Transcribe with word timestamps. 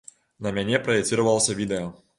На 0.45 0.53
мяне 0.55 0.81
праецыравалася 0.87 1.61
відэа. 1.65 1.87